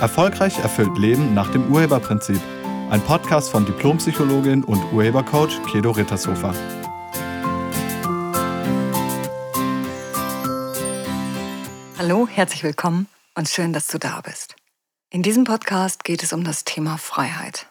[0.00, 2.40] Erfolgreich erfüllt Leben nach dem Urheberprinzip.
[2.88, 6.54] Ein Podcast von Diplompsychologin und Urhebercoach Kedo Rittershofer.
[11.98, 14.56] Hallo, herzlich willkommen und schön, dass du da bist.
[15.10, 17.66] In diesem Podcast geht es um das Thema Freiheit.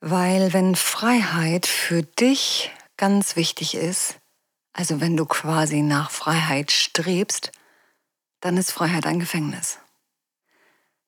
[0.00, 4.20] Weil wenn Freiheit für dich ganz wichtig ist,
[4.72, 7.50] also wenn du quasi nach Freiheit strebst,
[8.40, 9.78] dann ist Freiheit ein Gefängnis.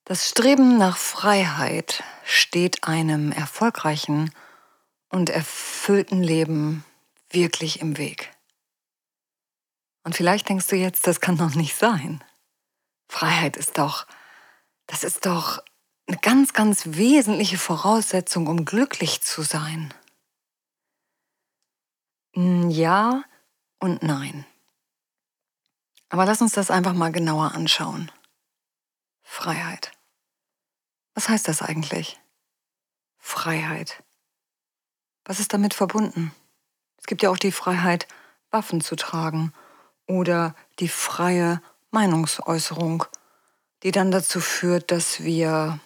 [0.07, 4.33] Das Streben nach Freiheit steht einem erfolgreichen
[5.09, 6.85] und erfüllten Leben
[7.29, 8.33] wirklich im Weg.
[10.05, 12.23] Und vielleicht denkst du jetzt, das kann doch nicht sein.
[13.09, 14.07] Freiheit ist doch,
[14.85, 15.61] das ist doch
[16.07, 19.93] eine ganz, ganz wesentliche Voraussetzung, um glücklich zu sein.
[22.33, 23.25] Ja
[23.79, 24.45] und nein.
[26.07, 28.09] Aber lass uns das einfach mal genauer anschauen.
[29.21, 29.96] Freiheit.
[31.17, 32.19] Was heißt das eigentlich?
[33.17, 34.03] Freiheit.
[35.25, 36.31] Was ist damit verbunden?
[36.99, 38.07] Es gibt ja auch die Freiheit,
[38.51, 39.51] Waffen zu tragen
[40.05, 43.03] oder die freie Meinungsäußerung,
[43.81, 45.79] die dann dazu führt, dass wir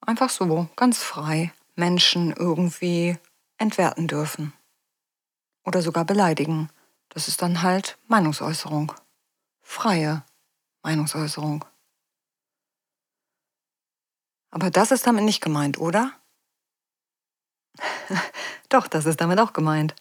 [0.00, 3.18] einfach so ganz frei Menschen irgendwie
[3.58, 4.52] entwerten dürfen
[5.64, 6.68] oder sogar beleidigen.
[7.08, 8.92] Das ist dann halt Meinungsäußerung.
[9.60, 10.24] Freie
[10.84, 11.64] Meinungsäußerung.
[14.54, 16.12] Aber das ist damit nicht gemeint, oder?
[18.68, 19.96] Doch, das ist damit auch gemeint.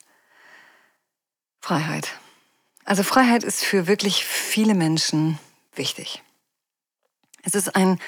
[1.60, 2.20] Freiheit.
[2.86, 5.40] Also Freiheit ist für wirklich viele Menschen
[5.74, 6.22] wichtig.
[7.42, 8.00] Es ist ein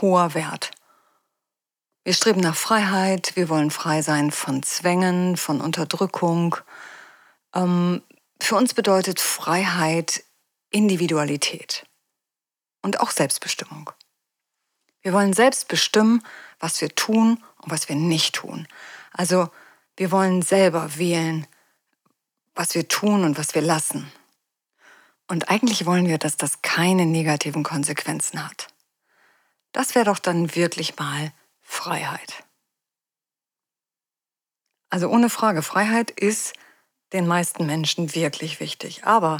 [0.00, 0.72] hoher Wert.
[2.02, 6.56] Wir streben nach Freiheit, wir wollen frei sein von Zwängen, von Unterdrückung.
[7.54, 8.02] Ähm,
[8.40, 10.24] für uns bedeutet Freiheit
[10.68, 11.86] Individualität
[12.82, 13.92] und auch Selbstbestimmung.
[15.02, 16.22] Wir wollen selbst bestimmen,
[16.58, 18.66] was wir tun und was wir nicht tun.
[19.12, 19.50] Also
[19.96, 21.46] wir wollen selber wählen,
[22.54, 24.10] was wir tun und was wir lassen.
[25.28, 28.68] Und eigentlich wollen wir, dass das keine negativen Konsequenzen hat.
[29.72, 31.32] Das wäre doch dann wirklich mal
[31.62, 32.44] Freiheit.
[34.90, 36.52] Also ohne Frage, Freiheit ist
[37.12, 39.04] den meisten Menschen wirklich wichtig.
[39.04, 39.38] Aber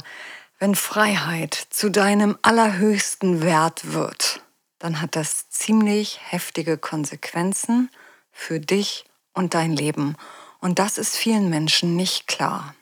[0.57, 4.42] wenn Freiheit zu deinem allerhöchsten Wert wird,
[4.83, 7.89] dann hat das ziemlich heftige Konsequenzen
[8.33, 10.17] für dich und dein Leben.
[10.59, 12.75] Und das ist vielen Menschen nicht klar.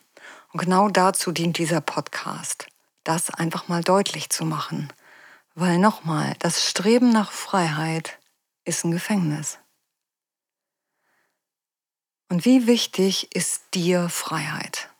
[0.52, 2.66] Und genau dazu dient dieser Podcast,
[3.04, 4.92] das einfach mal deutlich zu machen.
[5.54, 8.18] Weil nochmal, das Streben nach Freiheit
[8.64, 9.60] ist ein Gefängnis.
[12.28, 14.90] Und wie wichtig ist dir Freiheit?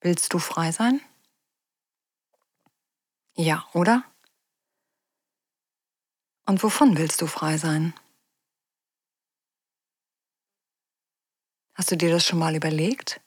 [0.00, 1.00] Willst du frei sein?
[3.36, 4.02] Ja, oder?
[6.48, 7.92] Und wovon willst du frei sein?
[11.74, 13.20] Hast du dir das schon mal überlegt?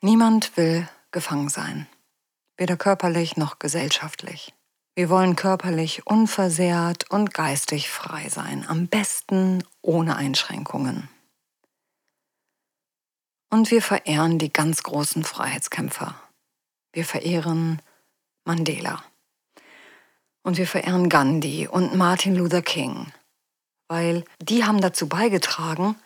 [0.00, 1.88] Niemand will gefangen sein,
[2.56, 4.54] weder körperlich noch gesellschaftlich.
[4.94, 11.08] Wir wollen körperlich unversehrt und geistig frei sein, am besten ohne Einschränkungen.
[13.50, 16.14] Und wir verehren die ganz großen Freiheitskämpfer.
[16.92, 17.82] Wir verehren
[18.44, 19.02] Mandela.
[20.42, 23.12] Und wir verehren Gandhi und Martin Luther King,
[23.88, 25.96] weil die haben dazu beigetragen,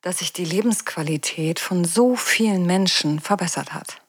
[0.00, 4.02] dass sich die Lebensqualität von so vielen Menschen verbessert hat.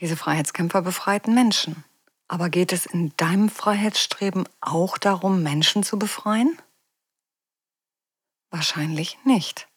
[0.00, 1.84] Diese Freiheitskämpfer befreiten Menschen.
[2.26, 6.56] Aber geht es in deinem Freiheitsstreben auch darum, Menschen zu befreien?
[8.50, 9.68] Wahrscheinlich nicht.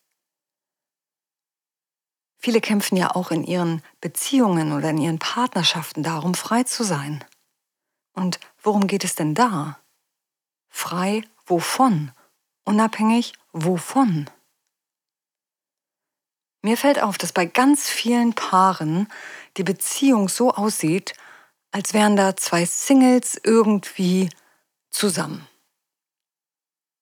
[2.38, 7.24] Viele kämpfen ja auch in ihren Beziehungen oder in ihren Partnerschaften darum, frei zu sein.
[8.14, 9.80] Und worum geht es denn da?
[10.70, 12.12] Frei wovon?
[12.64, 14.30] Unabhängig wovon?
[16.62, 19.12] Mir fällt auf, dass bei ganz vielen Paaren
[19.58, 21.14] die Beziehung so aussieht,
[21.72, 24.30] als wären da zwei Singles irgendwie
[24.90, 25.46] zusammen.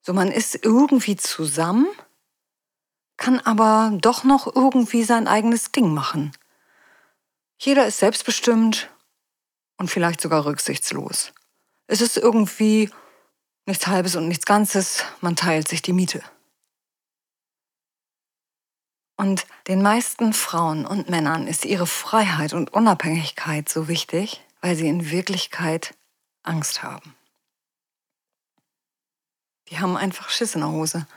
[0.02, 1.88] So, man ist irgendwie zusammen,
[3.18, 6.31] kann aber doch noch irgendwie sein eigenes Ding machen.
[7.60, 8.90] Jeder ist selbstbestimmt
[9.81, 11.33] und vielleicht sogar rücksichtslos.
[11.88, 12.92] Es ist irgendwie
[13.66, 16.22] nichts Halbes und nichts Ganzes, man teilt sich die Miete.
[19.18, 24.88] Und den meisten Frauen und Männern ist ihre Freiheit und Unabhängigkeit so wichtig, weil sie
[24.88, 25.95] in Wirklichkeit
[26.44, 27.16] Angst haben.
[29.69, 31.07] Die haben einfach Schiss in der Hose.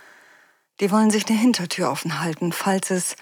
[0.81, 3.16] Die wollen sich eine Hintertür offen halten, falls es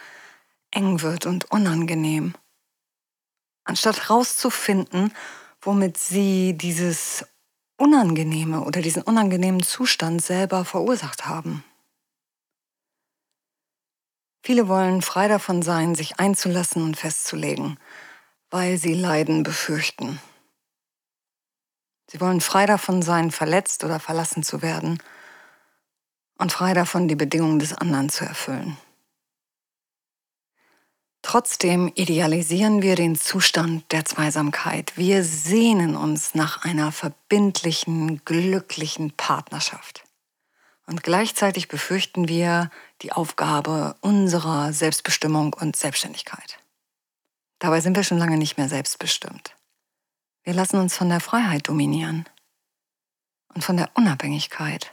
[0.71, 2.35] eng wird und unangenehm
[3.65, 5.13] anstatt rauszufinden,
[5.61, 7.25] womit sie dieses
[7.77, 11.65] Unangenehme oder diesen unangenehmen Zustand selber verursacht haben.
[14.45, 17.79] Viele wollen frei davon sein, sich einzulassen und festzulegen,
[18.51, 20.21] weil sie Leiden befürchten.
[22.11, 24.99] Sie wollen frei davon sein, verletzt oder verlassen zu werden
[26.39, 28.77] und frei davon, die Bedingungen des anderen zu erfüllen.
[31.33, 34.93] Trotzdem idealisieren wir den Zustand der Zweisamkeit.
[34.99, 40.05] Wir sehnen uns nach einer verbindlichen, glücklichen Partnerschaft.
[40.87, 42.71] Und gleichzeitig befürchten wir
[43.01, 46.59] die Aufgabe unserer Selbstbestimmung und Selbstständigkeit.
[47.61, 49.57] Dabei sind wir schon lange nicht mehr selbstbestimmt.
[50.43, 52.29] Wir lassen uns von der Freiheit dominieren
[53.55, 54.93] und von der Unabhängigkeit.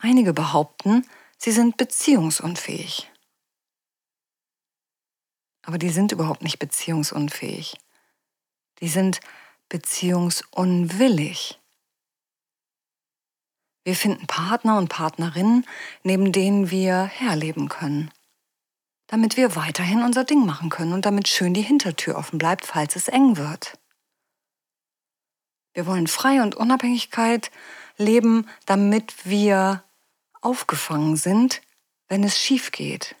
[0.00, 1.06] Einige behaupten,
[1.38, 3.08] sie sind beziehungsunfähig.
[5.70, 7.76] Aber die sind überhaupt nicht beziehungsunfähig.
[8.80, 9.20] Die sind
[9.68, 11.60] beziehungsunwillig.
[13.84, 15.64] Wir finden Partner und Partnerinnen,
[16.02, 18.10] neben denen wir herleben können,
[19.06, 22.96] damit wir weiterhin unser Ding machen können und damit schön die Hintertür offen bleibt, falls
[22.96, 23.78] es eng wird.
[25.72, 27.52] Wir wollen Freie und Unabhängigkeit
[27.96, 29.84] leben, damit wir
[30.40, 31.62] aufgefangen sind,
[32.08, 33.14] wenn es schief geht.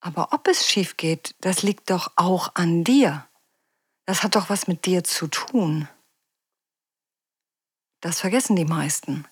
[0.00, 3.26] Aber ob es schief geht, das liegt doch auch an dir.
[4.06, 5.88] Das hat doch was mit dir zu tun.
[8.00, 9.26] Das vergessen die meisten.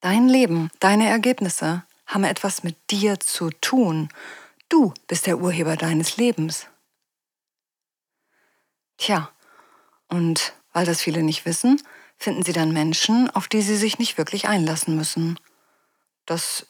[0.00, 4.08] Dein Leben, deine Ergebnisse haben etwas mit dir zu tun.
[4.68, 6.66] Du bist der Urheber deines Lebens.
[8.96, 9.30] Tja,
[10.08, 11.82] und weil das viele nicht wissen,
[12.16, 15.38] finden sie dann Menschen, auf die sie sich nicht wirklich einlassen müssen.
[16.26, 16.68] Das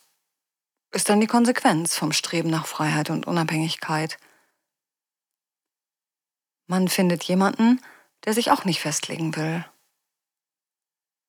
[0.93, 4.19] ist dann die Konsequenz vom Streben nach Freiheit und Unabhängigkeit.
[6.67, 7.81] Man findet jemanden,
[8.25, 9.65] der sich auch nicht festlegen will.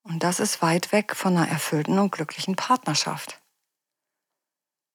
[0.04, 3.42] Und das ist weit weg von einer erfüllten und glücklichen Partnerschaft.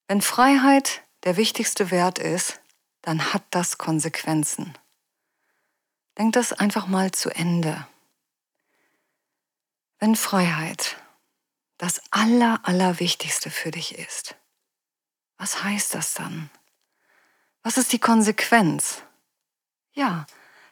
[0.07, 2.61] Wenn Freiheit der wichtigste Wert ist,
[3.03, 4.77] dann hat das Konsequenzen.
[6.19, 7.87] Denk das einfach mal zu Ende.
[9.99, 10.97] Wenn Freiheit
[11.79, 14.37] das Aller, Allerwichtigste für dich ist,
[15.39, 16.51] was heißt das dann?
[17.63, 19.03] Was ist die Konsequenz?
[19.93, 20.27] Ja,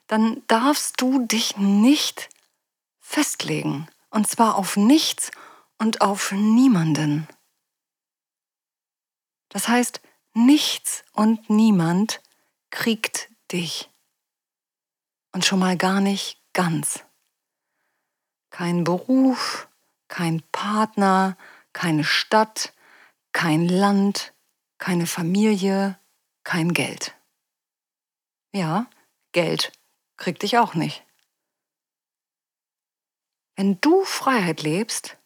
[0.06, 2.28] dann darfst du dich nicht
[3.00, 3.88] festlegen.
[4.10, 5.30] Und zwar auf nichts
[5.78, 7.28] und auf niemanden.
[9.48, 10.00] Das heißt,
[10.34, 12.20] nichts und niemand
[12.70, 13.90] kriegt dich.
[15.32, 17.00] Und schon mal gar nicht ganz.
[18.50, 19.68] Kein Beruf,
[20.08, 21.36] kein Partner,
[21.72, 22.72] keine Stadt,
[23.32, 24.32] kein Land,
[24.78, 25.98] keine Familie,
[26.44, 27.14] kein Geld.
[28.52, 28.88] Ja,
[29.32, 29.72] Geld
[30.16, 31.04] kriegt dich auch nicht.
[33.56, 35.16] Wenn du Freiheit lebst,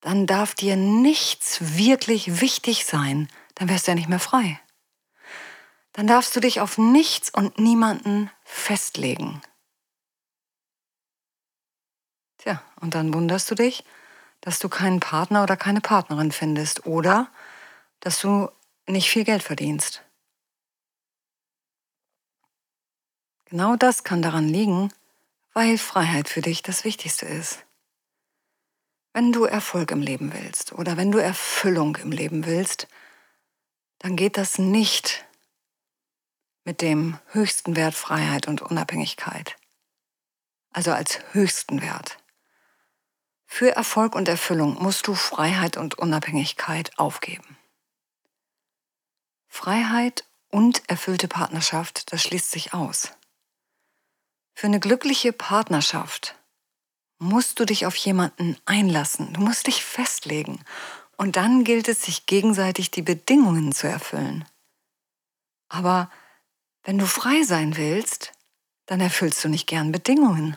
[0.00, 4.60] dann darf dir nichts wirklich wichtig sein, dann wärst du ja nicht mehr frei.
[5.92, 9.42] Dann darfst du dich auf nichts und niemanden festlegen.
[12.38, 13.84] Tja, und dann wunderst du dich,
[14.40, 17.30] dass du keinen Partner oder keine Partnerin findest oder
[18.00, 18.50] dass du
[18.86, 20.02] nicht viel Geld verdienst.
[23.46, 24.92] Genau das kann daran liegen,
[25.52, 27.64] weil Freiheit für dich das Wichtigste ist.
[29.12, 32.86] Wenn du Erfolg im Leben willst oder wenn du Erfüllung im Leben willst,
[33.98, 35.24] dann geht das nicht
[36.64, 39.56] mit dem höchsten Wert Freiheit und Unabhängigkeit.
[40.72, 42.18] Also als höchsten Wert.
[43.46, 47.58] Für Erfolg und Erfüllung musst du Freiheit und Unabhängigkeit aufgeben.
[49.50, 53.12] Freiheit und erfüllte Partnerschaft, das schließt sich aus.
[54.54, 56.36] Für eine glückliche Partnerschaft
[57.18, 60.64] musst du dich auf jemanden einlassen, du musst dich festlegen
[61.16, 64.46] und dann gilt es, sich gegenseitig die Bedingungen zu erfüllen.
[65.68, 66.10] Aber
[66.84, 68.32] wenn du frei sein willst,
[68.86, 70.56] dann erfüllst du nicht gern Bedingungen.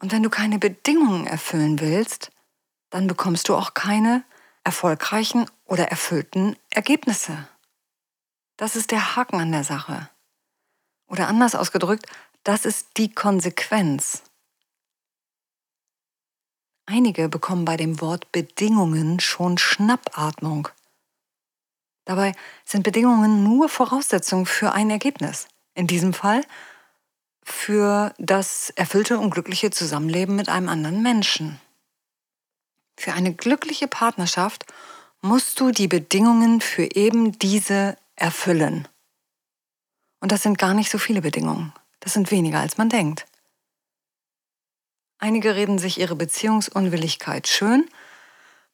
[0.00, 2.30] Und wenn du keine Bedingungen erfüllen willst,
[2.90, 4.24] dann bekommst du auch keine
[4.62, 7.48] erfolgreichen oder erfüllten Ergebnisse.
[8.62, 10.08] Das ist der Haken an der Sache.
[11.08, 12.06] Oder anders ausgedrückt,
[12.44, 14.22] das ist die Konsequenz.
[16.86, 20.68] Einige bekommen bei dem Wort Bedingungen schon Schnappatmung.
[22.04, 25.48] Dabei sind Bedingungen nur Voraussetzungen für ein Ergebnis.
[25.74, 26.42] In diesem Fall
[27.42, 31.60] für das erfüllte und glückliche Zusammenleben mit einem anderen Menschen.
[32.96, 34.66] Für eine glückliche Partnerschaft
[35.20, 38.88] musst du die Bedingungen für eben diese erfüllen.
[40.20, 41.72] Und das sind gar nicht so viele Bedingungen.
[42.00, 43.26] Das sind weniger, als man denkt.
[45.18, 47.88] Einige reden sich ihre Beziehungsunwilligkeit schön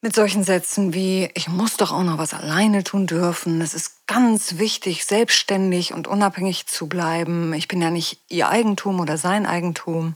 [0.01, 4.07] mit solchen Sätzen wie, ich muss doch auch noch was alleine tun dürfen, es ist
[4.07, 9.45] ganz wichtig, selbstständig und unabhängig zu bleiben, ich bin ja nicht ihr Eigentum oder sein
[9.45, 10.15] Eigentum.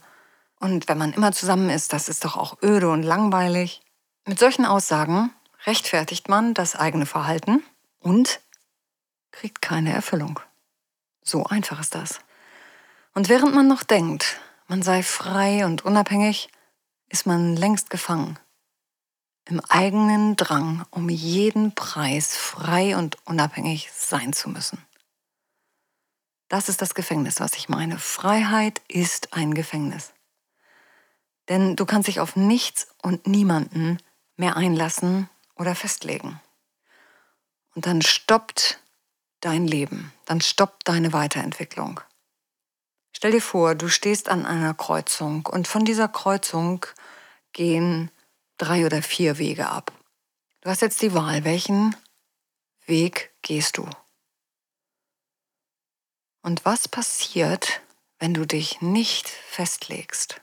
[0.61, 3.83] Und wenn man immer zusammen ist, das ist doch auch öde und langweilig.
[4.25, 5.31] Mit solchen Aussagen
[5.67, 7.65] rechtfertigt man das eigene Verhalten
[7.99, 8.41] und
[9.33, 10.41] kriegt keine Erfüllung.
[11.23, 12.21] So einfach ist das.
[13.15, 16.49] Und während man noch denkt, man sei frei und unabhängig,
[17.09, 18.39] ist man längst gefangen
[19.45, 24.85] im eigenen Drang, um jeden Preis frei und unabhängig sein zu müssen.
[26.49, 27.99] Das ist das Gefängnis, was ich meine.
[27.99, 30.13] Freiheit ist ein Gefängnis.
[31.49, 33.99] Denn du kannst dich auf nichts und niemanden
[34.37, 36.41] mehr einlassen oder festlegen.
[37.75, 38.82] Und dann stoppt
[39.43, 42.01] dein Leben, dann stoppt deine Weiterentwicklung.
[43.15, 46.87] Stell dir vor, du stehst an einer Kreuzung und von dieser Kreuzung
[47.53, 48.11] gehen
[48.57, 49.93] drei oder vier Wege ab.
[50.63, 51.95] Du hast jetzt die Wahl, welchen
[52.87, 53.89] Weg gehst du?
[56.43, 57.81] Und was passiert,
[58.19, 60.41] wenn du dich nicht festlegst?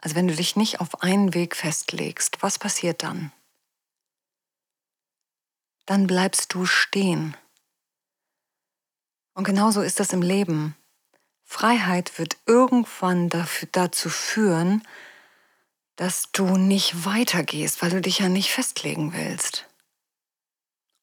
[0.00, 3.32] Also wenn du dich nicht auf einen Weg festlegst, was passiert dann?
[5.86, 7.36] Dann bleibst du stehen.
[9.34, 10.76] Und genauso ist das im Leben.
[11.44, 14.86] Freiheit wird irgendwann dafür, dazu führen,
[15.96, 19.66] dass du nicht weitergehst, weil du dich ja nicht festlegen willst.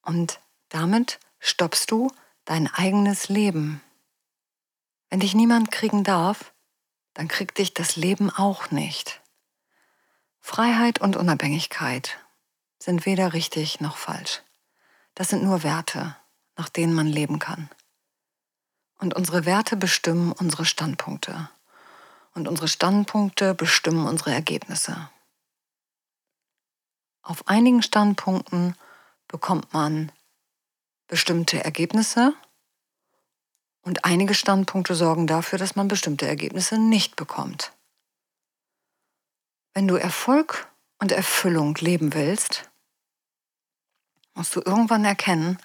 [0.01, 2.09] Und damit stoppst du
[2.45, 3.81] dein eigenes Leben.
[5.09, 6.53] Wenn dich niemand kriegen darf,
[7.13, 9.21] dann kriegt dich das Leben auch nicht.
[10.39, 12.17] Freiheit und Unabhängigkeit
[12.79, 14.41] sind weder richtig noch falsch.
[15.17, 16.15] Das sind nur Werte,
[16.57, 17.71] nach denen man leben kann.
[18.99, 21.49] Und unsere Werte bestimmen unsere Standpunkte
[22.35, 25.09] und unsere Standpunkte bestimmen unsere Ergebnisse.
[27.23, 28.75] Auf einigen Standpunkten
[29.27, 30.11] bekommt man
[31.07, 32.35] bestimmte Ergebnisse
[33.81, 37.71] und einige Standpunkte sorgen dafür, dass man bestimmte Ergebnisse nicht bekommt.
[39.73, 42.69] Wenn du Erfolg und Erfüllung leben willst,
[44.37, 45.57] musst du irgendwann erkennen,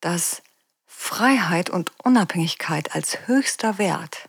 [0.00, 0.42] dass
[0.86, 4.28] Freiheit und Unabhängigkeit als höchster Wert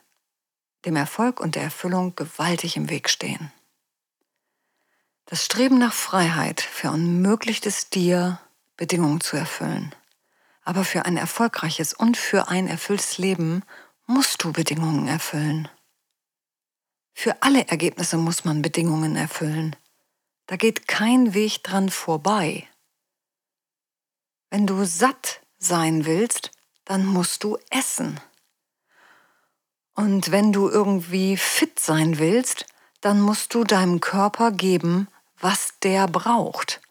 [0.86, 3.52] dem Erfolg und der Erfüllung gewaltig im Weg stehen.
[5.26, 8.40] Das Streben nach Freiheit verunmöglicht es dir,
[8.76, 9.96] Bedingungen zu erfüllen.
[10.64, 13.64] Aber für ein erfolgreiches und für ein erfülltes Leben
[14.06, 15.70] musst du Bedingungen erfüllen.
[17.14, 19.76] Für alle Ergebnisse muss man Bedingungen erfüllen.
[20.48, 22.68] Da geht kein Weg dran vorbei.
[24.54, 26.52] Wenn du satt sein willst,
[26.86, 28.20] dann musst du essen.
[29.96, 32.68] Und wenn du irgendwie fit sein willst,
[33.02, 35.08] dann musst du deinem Körper geben,
[35.40, 36.82] was der braucht.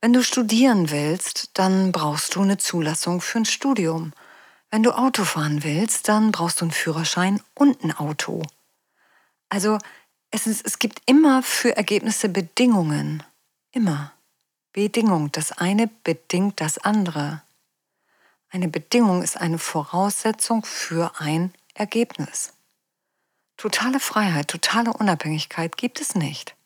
[0.00, 4.12] Wenn du studieren willst, dann brauchst du eine Zulassung für ein Studium.
[4.70, 8.44] Wenn du Auto fahren willst, dann brauchst du einen Führerschein und ein Auto.
[9.48, 9.78] Also
[10.30, 13.24] es, ist, es gibt immer für Ergebnisse Bedingungen.
[13.72, 14.12] Immer.
[14.74, 15.30] Bedingung.
[15.30, 17.42] Das eine bedingt das andere.
[18.50, 22.52] Eine Bedingung ist eine Voraussetzung für ein Ergebnis.
[23.56, 26.56] Totale Freiheit, totale Unabhängigkeit gibt es nicht.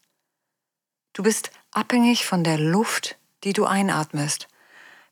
[1.13, 4.49] Du bist abhängig von der Luft, die du einatmest.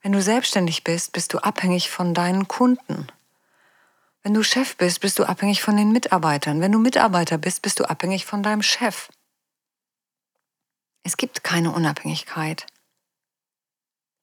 [0.00, 3.08] Wenn du selbstständig bist, bist du abhängig von deinen Kunden.
[4.22, 6.62] Wenn du Chef bist, bist du abhängig von den Mitarbeitern.
[6.62, 9.10] Wenn du Mitarbeiter bist, bist du abhängig von deinem Chef.
[11.02, 12.66] Es gibt keine Unabhängigkeit.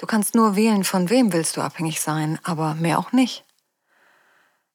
[0.04, 3.46] Du kannst nur wählen, von wem willst du abhängig sein, aber mehr auch nicht.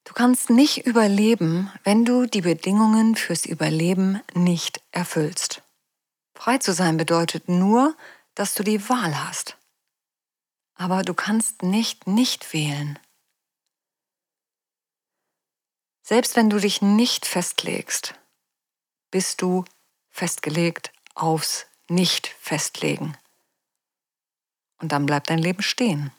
[0.03, 5.61] Du kannst nicht überleben, wenn du die Bedingungen fürs Überleben nicht erfüllst.
[6.33, 7.95] Frei zu sein bedeutet nur,
[8.33, 9.55] dass du die Wahl hast.
[10.73, 12.97] Aber du kannst nicht nicht wählen.
[16.01, 18.15] Selbst wenn du dich nicht festlegst,
[19.11, 19.63] bist du
[20.09, 23.15] festgelegt aufs Nicht-Festlegen.
[24.79, 26.11] Und dann bleibt dein Leben stehen.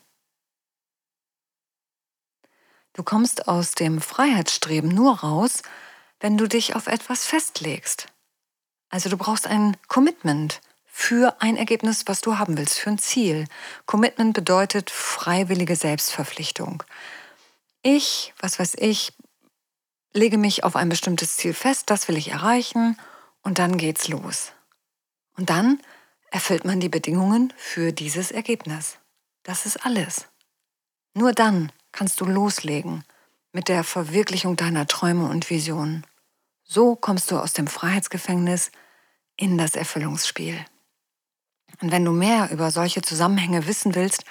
[2.92, 5.62] Du kommst aus dem Freiheitsstreben nur raus,
[6.18, 8.08] wenn du dich auf etwas festlegst.
[8.90, 13.46] Also du brauchst ein Commitment für ein Ergebnis, was du haben willst, für ein Ziel.
[13.86, 16.82] Commitment bedeutet freiwillige Selbstverpflichtung.
[17.82, 19.12] Ich, was weiß ich,
[20.12, 22.98] lege mich auf ein bestimmtes Ziel fest, das will ich erreichen
[23.42, 24.52] und dann geht's los.
[25.36, 25.80] Und dann
[26.30, 28.98] erfüllt man die Bedingungen für dieses Ergebnis.
[29.42, 30.26] Das ist alles.
[31.14, 33.04] Nur dann kannst du loslegen.
[33.52, 36.06] mit der Verwirklichung deiner Träume und Visionen.
[36.62, 38.70] So kommst du aus dem Freiheitsgefängnis
[39.36, 40.56] in das Erfüllungsspiel.
[41.80, 44.24] Und wenn du mehr über solche Zusammenhänge wissen willst,